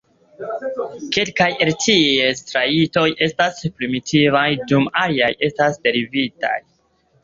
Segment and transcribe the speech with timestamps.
[1.17, 6.57] Kelkaj el ties trajtoj estas primitivaj dum aliaj estas derivitaj.